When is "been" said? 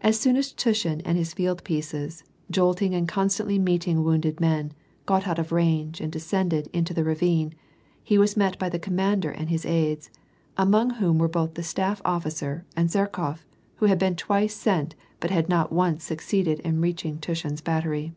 13.98-14.14